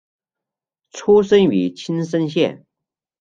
[0.89, 2.65] 出身于青森县。